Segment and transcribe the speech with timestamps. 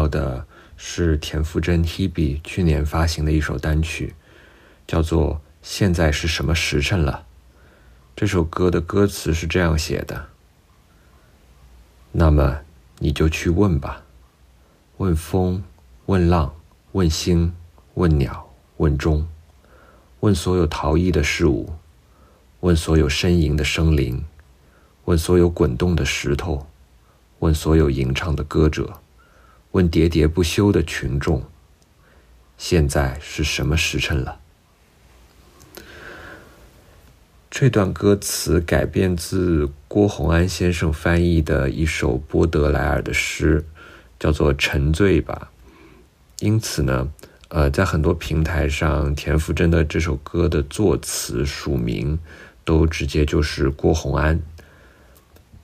[0.00, 0.46] 到的
[0.78, 4.14] 是田馥甄 Hebe 去年发行的一首单曲，
[4.86, 7.26] 叫做《现在是什么时辰了》。
[8.16, 10.28] 这首歌的歌词是这样写的：
[12.12, 12.60] 那么
[12.98, 14.02] 你就去问吧，
[14.96, 15.62] 问风，
[16.06, 16.54] 问浪，
[16.92, 17.52] 问星，
[17.92, 19.28] 问鸟，问钟，
[20.20, 21.70] 问所有逃逸的事物，
[22.60, 24.24] 问所有呻吟的生灵，
[25.04, 26.66] 问所有滚动的石头。
[27.40, 29.00] 问所有吟唱的歌者，
[29.72, 31.44] 问喋喋不休的群众：
[32.58, 34.40] 现在是什么时辰了？
[37.48, 43.64] 这段歌词改编自郭洪安先生翻译的一首波德莱尔的诗，
[44.18, 45.50] 叫做《沉醉吧》。
[46.44, 47.08] 因此呢，
[47.48, 52.18] 呃，在很多平台上，田馥甄的这首歌的作词署名
[52.64, 54.40] 都直接就是郭洪安。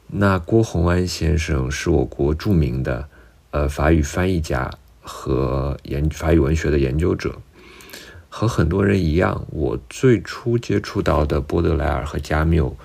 [0.08, 3.08] 那郭洪安先生是我国著名的，
[3.56, 7.34] 呃，法语翻译家和研法语文学的研究者。
[8.28, 12.76] 和很多人一样，我最初接触到的波德莱尔和加缪，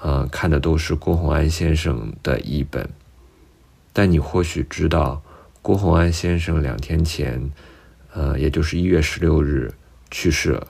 [0.00, 2.88] 呃，看的都是郭洪安先生的译本。
[3.92, 5.22] 但你或许知道，
[5.60, 7.50] 郭洪安先生两天前，
[8.14, 9.74] 呃，也就是一月十六日
[10.10, 10.66] 去世了。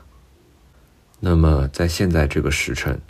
[1.21, 3.01] 那么，在现在这个时辰。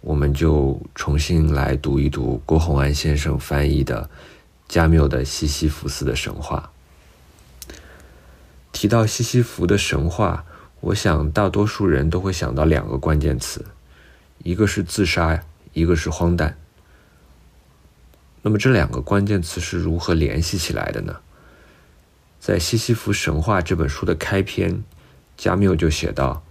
[0.00, 4.08] 我们就重新来读一读郭洪安先生翻译的
[4.68, 6.70] 加缪的《西西弗斯的神话》。
[8.70, 10.44] 提到西西弗的神话，
[10.80, 13.64] 我想大多数人都会想到两个关键词，
[14.44, 15.42] 一个是自杀，
[15.72, 16.56] 一个是荒诞。
[18.42, 21.16] 那么这两个关键词是如何联系起来的呢？
[22.38, 24.84] 在《西西弗神话》这本书的开篇，
[25.36, 26.44] 加缪就写道。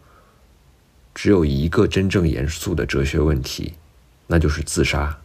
[1.15, 3.73] 只有一个真正严肃的哲学问题，
[4.27, 5.19] 那就是自杀。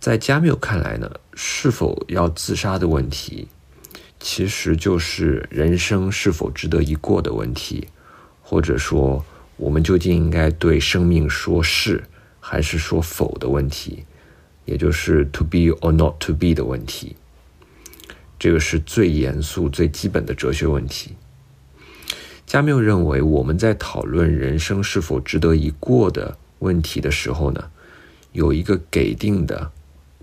[0.00, 3.48] 在加缪看来呢，是否要自杀的问题，
[4.20, 7.88] 其实就是人生是否值得一过的问题，
[8.42, 9.24] 或者说，
[9.56, 12.04] 我们究竟应该对生命说是
[12.38, 14.04] 还是说否的问题，
[14.64, 17.16] 也就是 to be or not to be 的问题。
[18.38, 21.16] 这个是最严肃、最基本的哲学问题。
[22.46, 27.70] 加缪认为，我们在讨论人生是否值得一过的问题的时候呢，
[28.30, 29.72] 有一个给定的、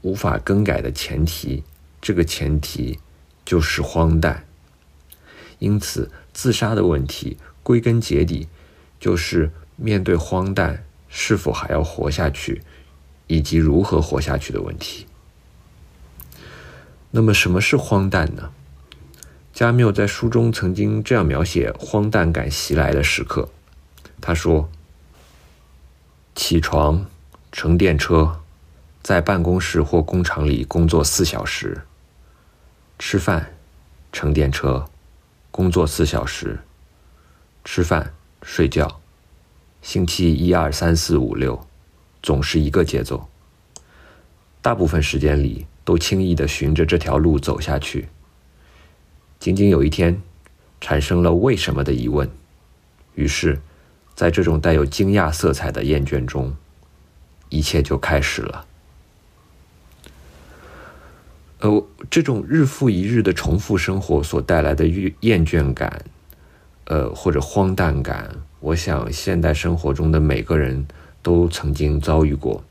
[0.06, 1.64] 无法更改的前提，
[2.00, 3.00] 这个前提
[3.44, 4.46] 就是荒诞。
[5.58, 8.48] 因此，自杀的问题归根结底
[9.00, 12.62] 就是面对荒诞是否还要活下去，
[13.26, 15.08] 以及如何活下去的问题。
[17.10, 18.52] 那么，什么是荒诞呢？
[19.52, 23.50] 加缪在书中曾经这样描写荒诞感袭来的时刻，
[24.22, 24.70] 他说
[26.36, 27.08] ：“起床，
[27.52, 28.42] 乘电车，
[29.06, 31.80] 在办公室或工厂里工作四小时；
[32.98, 33.54] 吃饭，
[34.12, 34.84] 乘电车，
[35.52, 36.58] 工作四小时；
[37.64, 38.12] 吃饭，
[38.42, 39.00] 睡觉。
[39.84, 41.68] 星期一二三四五六，
[42.24, 43.30] 总是一个节奏。
[44.60, 48.10] 大部分时间里都轻易的循着这条路走下去。”
[49.38, 50.20] 仅仅有一天，
[50.82, 52.28] 产生了为什么的疑问，
[53.14, 53.62] 于是，
[54.16, 56.56] 在这种带有惊讶色彩的厌倦中，
[57.50, 58.66] 一切就开始了。
[61.66, 66.06] 呃，这种日复一日的重复生活所带来的厌厌倦感，
[66.84, 70.86] 呃，或者荒诞感，我想现代生活中的每个人
[71.24, 72.64] 都曾经遭遇过。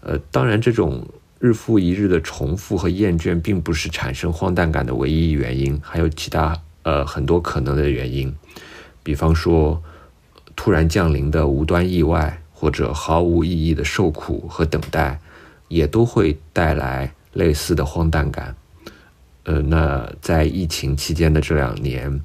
[0.00, 1.06] 呃，当然这种。
[1.42, 8.30] 日复一日的重复和厌倦，并不是产生荒诞感的唯一原因，还有其他呃很多可能的原因，
[9.02, 9.82] 比方说
[10.54, 15.18] 突然降临的无端意外，或者毫无意义的受苦和等待，
[15.68, 18.54] 也都会带来类似的荒诞感。
[19.44, 22.20] 呃，那在疫情期间的这两年，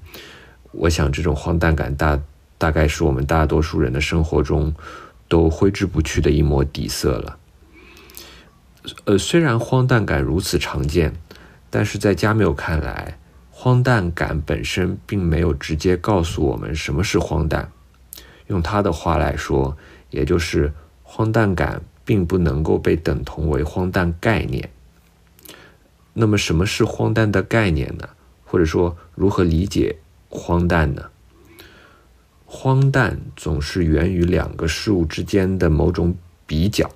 [0.72, 2.20] 我想这种荒诞感大
[2.58, 4.74] 大概是我们大多数人的生活中
[5.28, 7.38] 都挥之不去的一抹底色了。
[9.06, 11.14] 呃，虽然荒诞感如此常见，
[11.70, 13.18] 但是在加缪看来，
[13.50, 17.72] 荒诞感本身并没有直接告诉我们什么是荒诞。
[18.48, 19.76] 用他的话来说，
[20.12, 20.72] 也就是
[21.02, 24.70] 荒诞感并不能够被等同为荒诞概念。
[26.18, 28.08] 那么，什么是荒诞的概念呢？
[28.46, 29.98] 或者说，如何理解
[30.30, 31.10] 荒诞呢？
[32.46, 36.16] 荒诞总是源于两个事物之间的某种
[36.48, 36.90] 比较。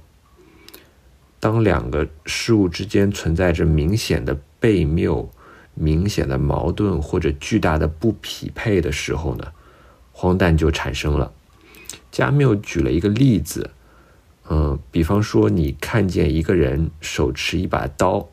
[1.38, 5.30] 当两个事物之间存在着明显的悖谬、
[5.74, 9.52] 明显的矛盾或者巨大的不匹配的时候呢，
[10.14, 11.34] 荒诞就产生了。
[12.10, 13.72] 加缪举了一个例子，
[14.50, 18.30] 嗯，比方说你看见一个人手持一把刀，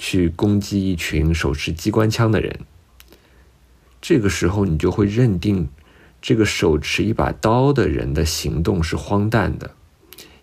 [0.00, 2.60] 去攻击一群手持机关枪的人，
[4.00, 5.68] 这个时候你就会认定
[6.22, 9.72] 这个手持一把刀的人的行动是荒诞的。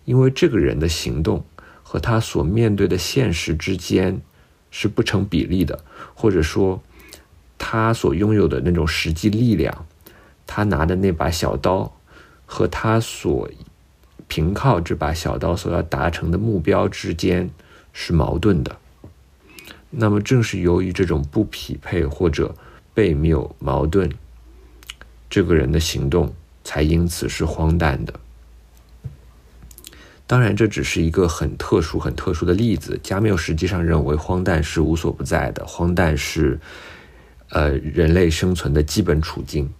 [0.04, 1.44] 因为这个人的行动
[1.82, 4.22] 和他所面对的现实之间
[4.70, 5.84] 是不成比例的，
[6.14, 6.80] 或者说，
[7.58, 9.86] 他所拥有的那种实际力量，
[10.46, 11.92] 他拿的那把小刀
[12.46, 13.50] 和他所
[14.28, 17.50] 凭靠这把小刀所要达成的目标之间
[17.92, 18.78] 是矛盾的。
[19.90, 22.54] 那么，正是由于这种不匹配或者
[22.94, 24.10] 悖谬、矛盾，
[25.30, 28.12] 这个人的行动才因此是荒诞的。
[30.26, 33.00] 当然，这只是一个很特殊、很特殊的例子。
[33.02, 36.60] 加缪实际上认为，荒诞是无所不在的，荒诞是，
[37.48, 39.72] 呃，人类生存的基本处境。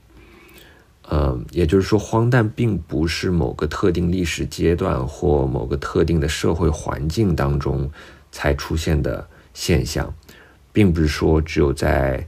[1.02, 7.90] 呃，也就是说，荒诞并不是某个特定历史阶段或某个特定的社会环境当中
[8.32, 9.28] 才出现的
[9.60, 10.14] 现象，
[10.72, 12.24] 并不是说只有在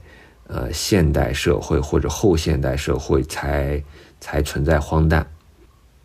[0.47, 3.81] 呃现代社会或者后现代社会才
[4.19, 5.25] 才存在荒诞。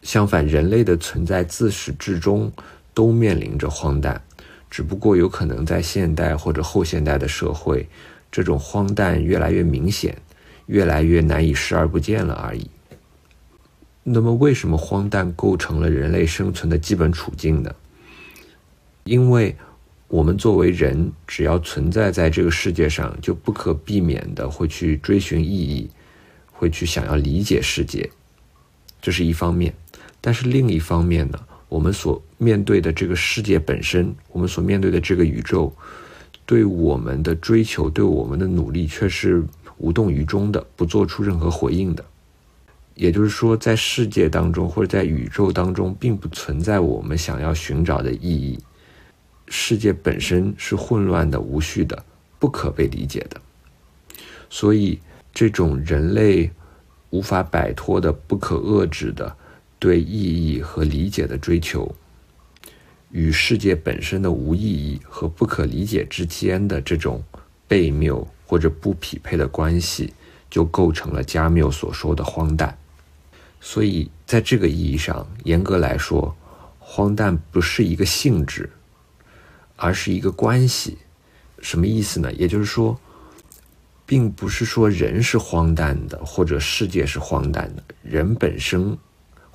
[0.02, 2.52] 相反，人类的存在自始至终
[2.94, 4.22] 都面临着荒诞，
[4.70, 7.88] 只不过有可能在现代或者后现代的社会，
[8.30, 10.16] 这种荒诞越来越明显，
[10.66, 12.70] 越来越难以视而不见了而已。
[14.04, 17.74] 那么，为什么荒诞构成了人类生存的基本处境呢？
[19.02, 19.56] 因为
[20.08, 25.90] 我们作为人，只要存在在这个世界上，就不可避免的会去追寻意义，
[26.52, 28.08] 会去想要理解世界，
[29.02, 29.74] 这是一方面。
[30.20, 31.38] 但是另一方面呢，
[31.68, 35.72] 我们所面对的这个世界本身，我们所面对的这个宇宙，
[36.44, 39.44] 对我们的追求、对我们的努力却是
[39.78, 42.04] 无动于衷的，不做出任何回应的。
[42.94, 48.56] 也就是说，在世界当中或者在宇宙当中，并不存在我们想要寻找的意义。
[49.48, 52.04] 世界本身是混乱的、无序的、
[52.38, 53.40] 不可被理解的。
[54.50, 55.00] 所以，
[55.32, 56.50] 这种人类
[57.10, 59.36] 无法摆脱的、不可遏制的。
[59.78, 61.94] 对意义和理解的追求，
[63.10, 67.22] 与世界本身的无意义和不可理解之间的这种
[67.68, 70.14] 悖谬或者不匹配的关系，
[70.48, 72.76] 就构成了加缪所说的荒诞。
[73.60, 76.34] 所以，在这个意义上，严格来说，
[76.78, 78.70] 荒诞不是一个性质，
[79.76, 80.98] 而是一个关系。
[81.60, 82.32] 什么意思呢？
[82.32, 82.98] 也就是说，
[84.04, 88.98] 并不是说人是荒诞的，或者世界是荒诞的，人本身。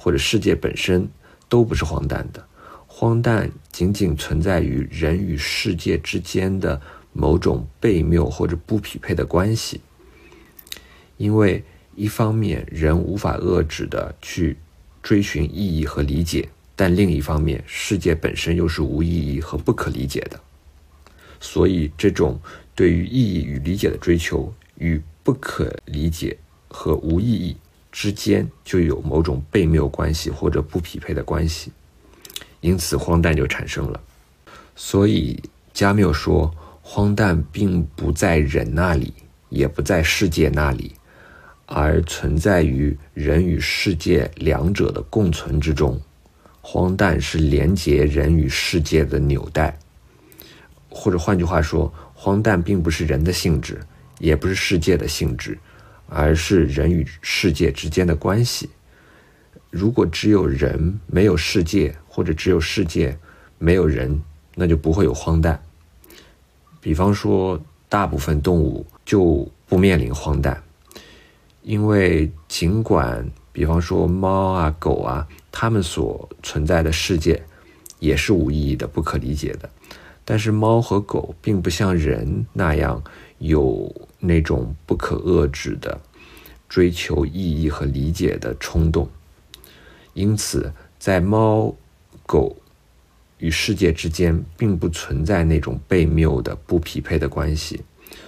[0.04, 1.08] 或者世界本身
[1.48, 2.44] 都不是荒诞的，
[2.88, 6.82] 荒诞仅仅存在于人与世界之间的
[7.14, 9.80] 某种悖谬或者不匹配的关系。
[11.18, 11.64] 因为
[11.94, 14.58] 一方面人无法遏制的去
[15.04, 16.50] 追寻意义和理解，
[16.82, 20.40] 但另一方面世界本身又是无意义和不可理解的，
[21.40, 22.40] 所以这种
[22.74, 26.36] 对于意义与理解的追求与不可理解
[26.68, 27.56] 和无意义。
[27.92, 31.72] 之间就有某种悖谬关系或者不匹配的关系，
[32.62, 34.02] 因此荒诞就产生了。
[34.76, 35.40] 所以
[35.72, 39.14] 加缪说，荒诞并不在人那里，
[39.50, 40.94] 也不在世界那里，
[41.68, 46.02] 而存在于人与世界两者的共存之中。
[46.62, 49.78] 荒诞是连接人与世界的纽带，
[50.90, 53.82] 或者换句话说，荒诞并不是人的性质，
[54.20, 55.58] 也不是世界的性质。
[56.14, 58.70] 而是人与世界之间的关系。
[59.70, 63.18] 如果只有人没有世界，或者只有世界
[63.58, 64.22] 没有人，
[64.54, 65.58] 那就不会有荒诞。
[66.82, 70.62] 比方说，大部分动物就不面临荒诞，
[71.62, 77.42] 因为尽管比方说猫啊、狗啊，它们所存在的世界
[78.00, 79.70] 也是无意义的、不可理解的，
[80.24, 83.04] 但是猫和狗并不像人那样
[83.40, 83.94] 有。
[84.24, 86.00] 那种不可遏制的
[86.70, 89.10] 追求意义和理解的冲动，
[90.14, 91.76] 因此在猫、
[92.28, 92.56] 狗
[93.40, 97.82] 与世界之间并不存在那种悖谬的不匹配的关系，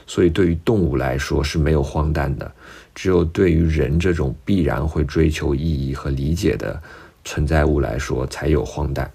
[0.08, 2.52] 所以对于动物来说是没有荒诞的，
[2.96, 6.82] 只有对于人这种必然会追求意义和理解的
[7.24, 9.12] 存在物来说才有荒诞。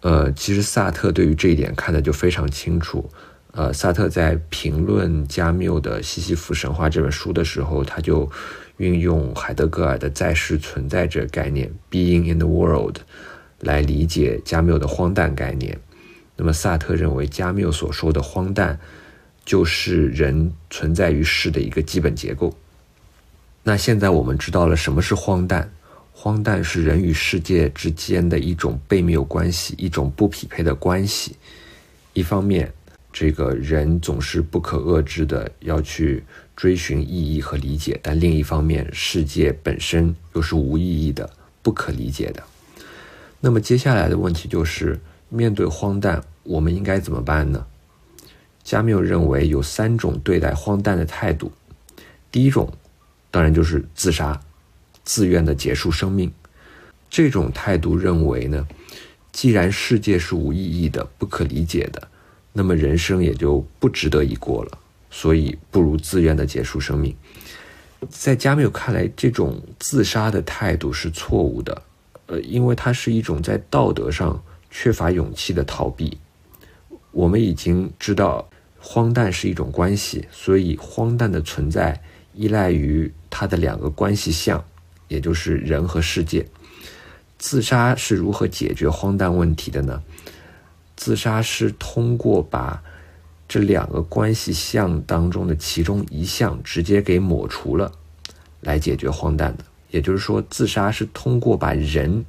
[0.00, 3.10] 呃，其实萨特对于这一点看的就非常清楚。
[3.52, 8.30] 呃，萨特在评论加缪的《西西弗神话》这本书的时候，他就
[8.76, 12.98] 运用海德格尔的“在世存在者”概念 （being in the world）
[13.60, 15.76] 来理解加缪的荒诞概念。
[16.36, 18.78] 那么萨特认为，加缪所说的荒诞，
[19.44, 22.54] 就是人存在于世的一个基本结构。
[23.64, 25.72] 那现在我们知道了什么是荒诞，
[26.20, 31.36] 荒诞是人与世界之间的一种悖谬关系，一种不匹配的关系。
[32.12, 32.68] 一方面，
[33.12, 36.24] 这个人总是不可遏制的要去
[36.56, 41.30] 追寻意义和理解，但另一方面，世界本身又是无意义的、
[41.62, 42.42] 不可理解的。
[43.38, 44.98] 那么接下来的问题就是。
[45.30, 47.66] 面对荒诞，我们应该怎么办呢？
[48.64, 51.52] 加缪认为有三种对待荒诞的态度。
[52.32, 52.72] 第一种，
[53.30, 54.40] 当然就是自杀，
[55.08, 56.30] 自愿的结束生命。
[57.08, 58.68] 这种态度认为呢，
[59.32, 62.08] 既然世界是无意义的、不可理解的，
[62.52, 64.78] 那么人生也就不值得一过了，
[65.10, 67.16] 所以不如自愿的结束生命。
[68.10, 71.82] 在加缪看来，这种自杀的态度是错误的，
[72.26, 74.40] 呃，因为它是一种在道德上。
[74.70, 76.18] 缺乏勇气的逃避。
[77.10, 78.46] 我们已经知道，
[78.78, 81.98] 荒诞是一种关系，所以荒诞的存在
[82.34, 84.62] 依赖于它的两个关系项，
[85.08, 86.46] 也就是人和世界。
[87.38, 90.02] 自杀是如何解决荒诞问题的呢？
[90.96, 92.82] 自杀是通过把
[93.48, 97.90] 这两个关系项当中的其中一项直接给抹除了，
[98.60, 99.64] 来解决荒诞的。
[99.90, 102.24] 也就是说，自杀是通过把人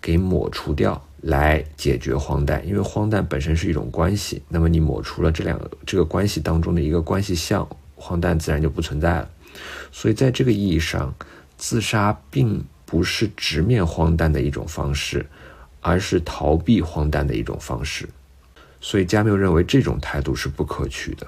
[0.00, 1.00] 给抹除掉。
[1.26, 7.66] 来解决荒诞，因为荒诞本身是一种关系，那么你抹除了这两个这个关系当中的一个关系项，
[7.96, 9.30] 荒诞自然就不存在了。
[9.90, 11.14] 所以在这个意义上，
[11.66, 15.24] 自杀并不是直面荒诞的一种方式，
[15.80, 18.06] 而是逃避荒诞的一种方式。
[18.82, 21.26] 所以加缪认为这种态度是不可取的。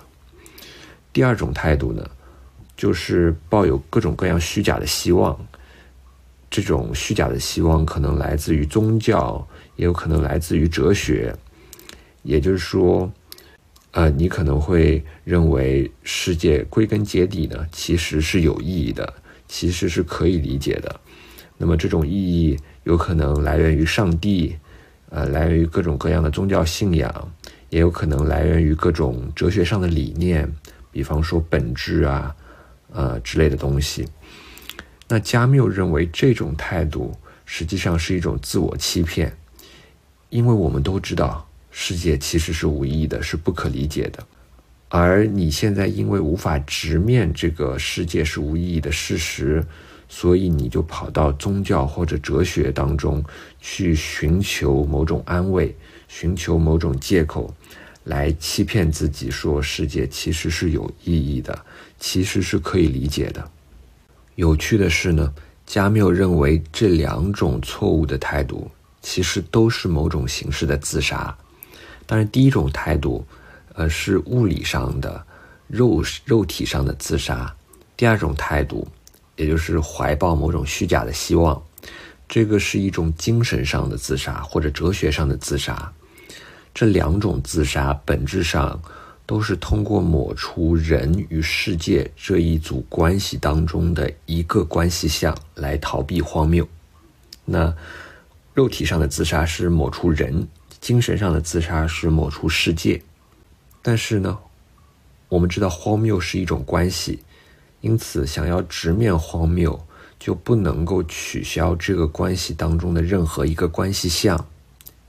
[1.10, 2.06] 第二种态度呢，
[2.76, 5.34] 就是抱有各种各样虚假的希望，
[6.50, 9.48] 这种虚假的希望可能来自于宗教。
[9.76, 11.34] 也有可能来自于哲学，
[12.22, 13.10] 也就是说，
[13.92, 19.14] 呃，你可能会认为世界归根结底呢，其实是有意义的，
[19.48, 21.00] 其实是可以理解的。
[21.56, 24.56] 那么这种意义有可能来源于上帝，
[25.08, 27.32] 呃，来源于各种各样的宗教信仰，
[27.70, 30.50] 也有可能来源于各种哲学上的理念，
[30.92, 32.34] 比方说本质啊，
[32.92, 34.06] 呃之类的东西。
[35.08, 39.34] 那加缪认为这种态度实际上是一种自我欺骗。
[40.28, 44.26] 因为我们都知道，世界其实是无意义的，是不可理解的。
[44.88, 49.64] 而你现在因为无法直面这个世界是无意义的事实，
[50.08, 53.24] 所以你就跑到宗教或者哲学当中
[53.60, 55.74] 去寻求某种安慰，
[56.08, 57.52] 寻求某种借口，
[58.04, 61.64] 来欺骗自己说世界其实是有意义的，
[61.98, 63.50] 其实是可以理解的。
[64.36, 65.34] 有趣的是呢，
[65.66, 68.70] 加缪认为这两种错误的态度。
[69.02, 71.32] 其实都是某种形式的自杀，
[72.06, 73.24] 当然，第一种态度，
[73.76, 75.24] 呃，是物理上的、
[75.68, 77.54] 肉肉体上的自杀；
[77.96, 78.88] 第二种态度，
[79.36, 81.62] 也就是怀抱某种虚假的希望，
[82.28, 85.92] 这个是一种精神上的自杀或者哲学上的自杀。
[86.74, 88.80] 这两种自杀本质上
[89.24, 96.66] 都是通过抹除人与世界这一组关系当中的一个关系项来逃避荒谬。
[97.44, 97.72] 那。
[98.56, 100.48] 肉体上的自杀是抹除人，
[100.80, 102.98] 精神上的自杀是抹除世界。
[103.86, 104.36] 但是呢，
[105.28, 107.20] 我们知道荒谬是一种关系，
[107.82, 109.80] 因此想要直面荒谬，
[110.18, 114.44] 就不能够取消这个关系当中的任何一个关系项。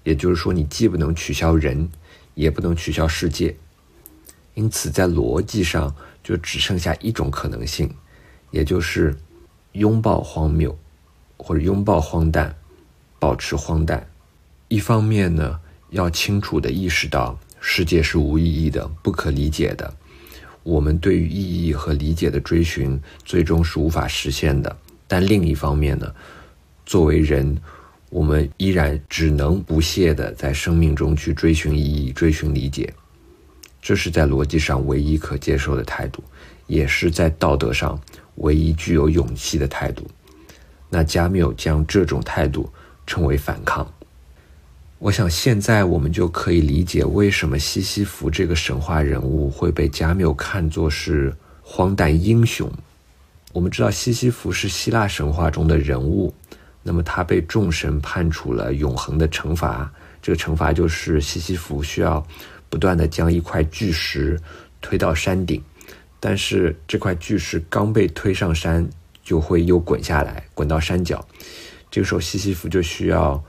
[0.03, 1.89] 也就是说，你既不能取消人，
[2.35, 3.57] 也不能取消世界。
[4.53, 7.91] 因此，在逻辑上就只剩下一种可能性，
[8.51, 9.17] 也就是
[9.71, 10.77] 拥抱荒谬，
[11.35, 12.55] 或者拥抱荒诞。
[13.17, 14.07] 保持荒诞，
[14.67, 19.93] 一方面呢，要清楚的意识到世界是无意义的、不可理解的，
[20.63, 24.73] 我们对于意义和理解的追寻最终是无法实现的。
[25.05, 26.09] 但另一方面呢，
[26.85, 27.57] 作为人，
[28.09, 32.91] 我们依然只能不懈的在生命中去追寻意义、追寻理解，
[33.81, 36.23] 这是在逻辑上唯一可接受的态度，
[36.67, 37.99] 也是在道德上
[38.35, 40.07] 唯一具有勇气的态度。
[40.89, 42.71] 那加缪将这种态度。
[43.07, 43.89] 称为反抗。
[44.99, 52.71] 我想现在我们就可以理解为什么西西弗这个神话人物会被加缪看作是荒诞英雄。
[53.53, 56.33] 我们知道西西弗是希腊神话中的人物，
[56.81, 62.25] 那么他被众神判处了永恒的惩罚，这个惩罚就是西西弗需要
[62.67, 64.39] 不断的将一块巨石
[64.81, 65.61] 推到山顶，
[66.19, 68.87] 但是这块巨石刚被推上山，
[69.23, 71.23] 就会又滚下来，滚到山脚。
[71.91, 73.41] 这个时候，西西弗就需要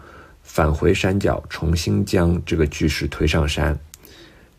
[0.48, 3.78] 返回山脚，重新将这个巨石推上山。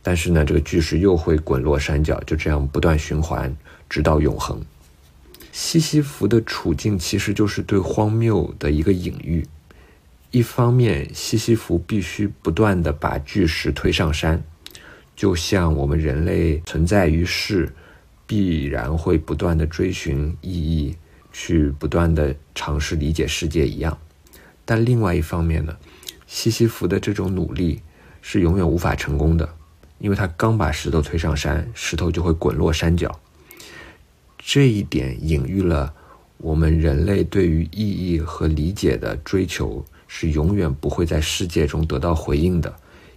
[0.04, 3.54] 但是呢，这个巨石又会滚落山脚，就这样不断循环，
[3.90, 4.62] 直到永恒。
[5.52, 9.46] 西西弗的处境其实就是对荒谬的一个隐喻。
[10.32, 14.42] 一方面，西西弗必须不断的把巨石推上山，
[15.16, 17.68] 就像我们人类存在于世，
[18.28, 20.96] 必然会不断的追寻意义，
[21.34, 23.98] 去不断的尝试理解世界一样。
[24.70, 25.76] 但另外一方面呢，
[26.28, 27.82] 西西弗的这种努力
[28.22, 29.50] 是永远无法成功的。
[29.98, 33.20] 因为他刚把石头推上山，石头就会滚落山脚。
[34.38, 35.92] 这一点隐喻了
[36.38, 42.72] 我们人类对于意义和理解的追求是永远不会在世界中得到回应的，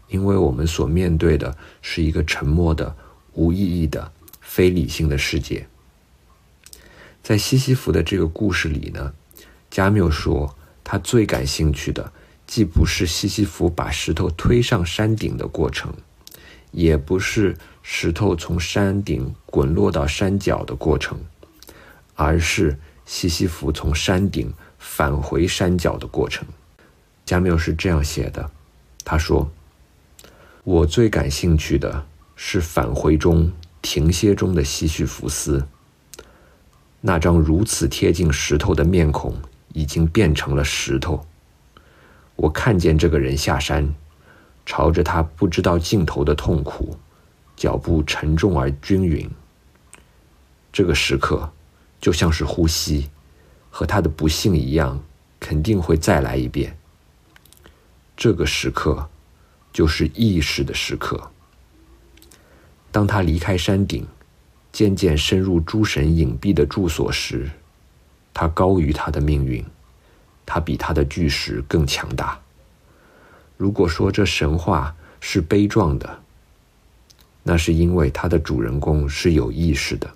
[0.09, 2.97] 因为我们所面对的是一个沉默的、
[3.35, 5.67] 无意义的、非理性的世界。
[7.23, 9.13] 在西西弗的这个故事里呢，
[9.71, 10.57] 加缪说，
[10.93, 12.13] 他最感兴趣的
[12.47, 15.91] 既不是西西弗把石头推上山顶的过程。
[16.71, 21.19] 也不是石头从山顶滚落到山脚的过程，
[22.15, 26.47] 而是西西弗从山顶返回山脚的过程。
[27.25, 28.51] 加缪是这样写的
[29.03, 29.51] ：“他说，
[30.63, 32.05] 我最感兴趣的
[32.37, 35.67] 是返回中停歇中的西西弗斯。
[37.01, 39.35] 那张如此贴近石头的面孔
[39.73, 41.27] 已经变成了石头。
[42.37, 43.93] 我看见这个人下山。”
[44.65, 46.97] 朝着他不知道尽头的痛苦，
[47.57, 49.29] 脚步沉重而均匀。
[50.73, 51.53] 这个时刻，
[52.01, 53.11] 就像是呼吸，
[53.71, 55.03] 和他的不幸一样，
[55.41, 56.79] 肯定会再来一遍。
[58.17, 59.11] 这个时刻，
[59.73, 61.33] 就是意识的时刻。
[62.93, 64.07] 当他离开山顶，
[64.71, 67.51] 渐渐深入诸神隐蔽的住所时，
[68.35, 69.65] 他高于他的命运，
[70.47, 72.41] 他比他的巨石更强大。
[73.57, 76.21] 如果说这神话是悲壮的，
[77.45, 80.11] 那是因为它的主人公是有意识的。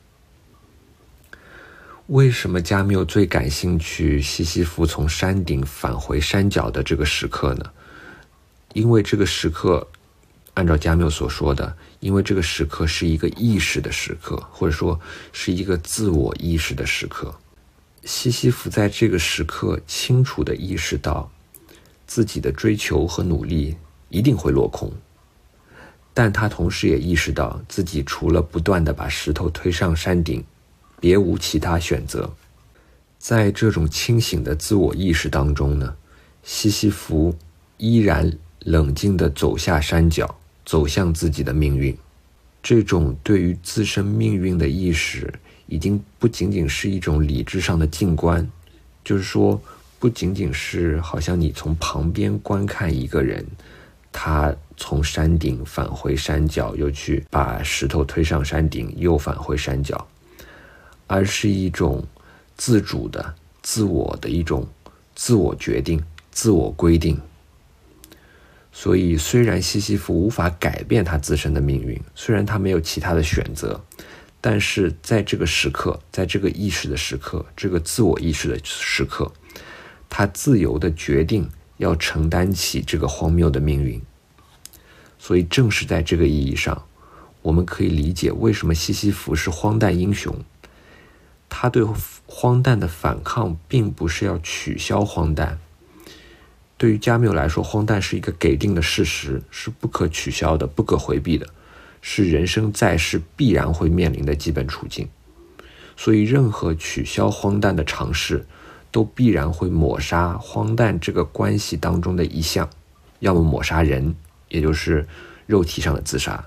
[2.06, 7.70] 为什么加缪最感兴趣西西弗从山顶返回山脚的这个时刻呢？
[8.74, 9.88] 因为这个时刻，
[10.54, 15.00] 按照加缪所说的，因为这个时刻是一个意识的时刻，或者说
[15.32, 17.34] 是一个自我意识的时刻。
[18.06, 21.30] 西西弗在这个时刻清楚的意识到。
[22.06, 23.76] 自己的追求和努力
[24.10, 24.92] 一定会落空，
[26.14, 30.44] 但他同时也意识到自己除了不断的把石头推上山顶，
[31.00, 32.32] 别无其他选择。
[33.18, 35.96] 在这种清醒的自我意识当中呢，
[36.44, 37.36] 西西弗
[37.76, 41.98] 依然冷静地走下山脚，走向自己的命运。
[42.62, 45.34] 这种对于自身命运的意识，
[45.66, 48.48] 已经不仅仅是一种理智上的静观，
[49.04, 49.60] 就是说。
[49.98, 53.44] 不仅仅是好像你从旁边观看一个人，
[54.12, 60.06] 他从山顶返回山脚，又去把石头推上山顶，又返回山脚，
[61.06, 62.04] 而是一种
[62.58, 64.68] 自主的、自我的一种
[65.14, 66.00] 自我决定、
[66.30, 67.18] 自我规定。
[68.70, 73.82] 所以，虽然西西弗无法改变他自身的命运，虽然他没有其他的选择，
[74.48, 79.32] 但是在这个时刻，在这个意识的时刻，这个自我意识的时刻。
[80.08, 84.00] 他自由的决定要承担起这个荒谬的命运，
[85.18, 86.80] 所以正是在这个意义上，
[87.42, 90.32] 我们可以理解为什么西西弗是荒诞英雄。
[91.48, 91.84] 他对
[92.26, 95.58] 荒诞的反抗，并不是要取消荒诞。
[96.78, 101.48] 对于加缪来说，荒诞是一个给定的事实，是不可取消的、不可回避的，
[102.00, 105.08] 是人生在世必然会面临的基本处境。
[105.96, 108.46] 所以，任何取消荒诞的尝试。
[108.92, 112.70] 都必然会抹杀荒诞这个关系当中的一项，
[113.18, 114.14] 要么抹杀人，
[114.48, 115.06] 也就是
[115.44, 116.42] 肉体上的自杀；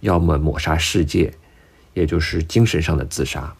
[0.00, 1.34] 要么抹杀世界，
[1.92, 3.54] 也就是精神上的自杀。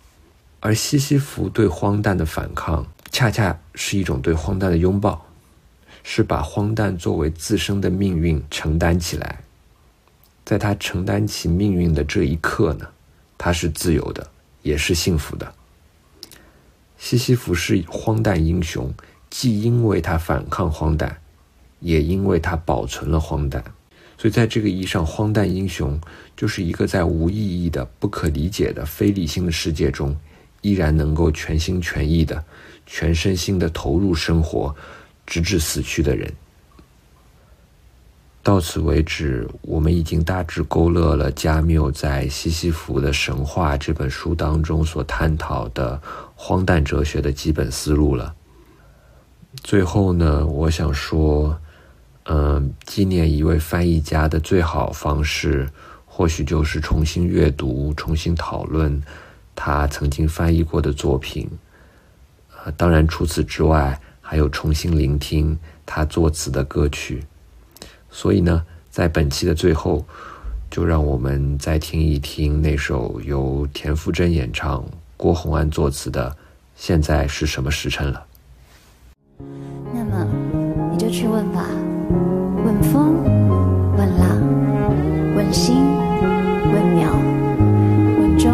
[0.61, 5.27] 而西西弗对荒诞的反抗，恰恰是一种对荒诞的拥抱，
[6.03, 9.41] 是把荒诞作为自身的命运承担起来。
[10.51, 12.85] 在他承担起命运的这一刻呢，
[13.39, 14.29] 他是自由的，
[14.63, 15.55] 也是幸福的。
[16.99, 18.93] 西西弗是荒诞英雄，
[19.31, 21.17] 既因为他反抗荒诞，
[21.79, 23.63] 也因为他保存了荒诞。
[24.19, 25.97] 所以，在这个意义上，荒诞英雄
[26.37, 30.17] 就是一个在无意义的、不可理解的、非理性的世界中，
[30.63, 32.45] 依然能够全心全意的、
[32.87, 34.75] 全身心的投入生活，
[35.25, 36.29] 直至死去的人。
[38.43, 46.01] 到此为止，我们已经大致勾勒了加缪在《西西弗的神话》这本书当中所探讨的
[46.35, 48.35] 荒诞哲学的基本思路了。
[49.63, 51.55] 最后呢，我想说，
[52.25, 55.69] 嗯，纪念一位翻译家的最好方式，
[56.07, 59.03] 或许就是重新阅读、重新讨论
[59.55, 61.47] 他曾经翻译过的作品。
[62.65, 67.23] 呃，当然除此之外，还有重新聆听他作词的歌曲。
[68.11, 70.05] 所以呢，在本期的最后，
[70.71, 74.85] 就让我们再听一听那首由田馥甄演唱、
[75.17, 76.31] 郭宏安作词的
[76.77, 78.25] 《现在是什么时辰了》。
[79.95, 80.27] 那么，
[80.93, 81.67] 你就去问吧。
[82.63, 83.25] 问风，
[83.97, 84.39] 问浪，
[85.35, 85.77] 问星，
[86.73, 87.11] 问鸟，
[88.21, 88.53] 问钟，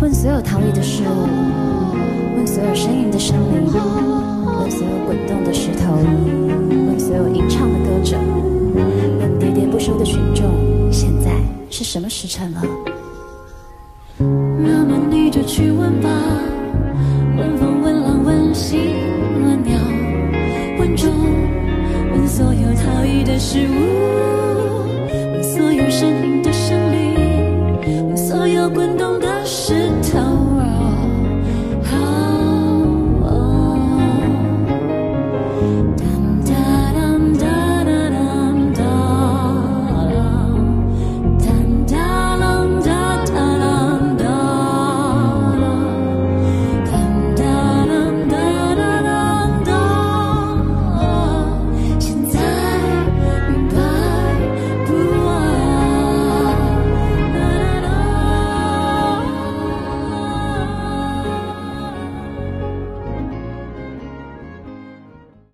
[0.00, 1.26] 问所有逃逸的事物，
[2.36, 5.98] 问所有呻吟的生灵，问所有滚动的石头，
[7.06, 8.18] 所有吟唱的歌者。
[9.20, 11.30] 问喋喋不休的群众现在
[11.70, 12.62] 是什么时辰了？
[14.18, 16.35] 那么你就去问吧。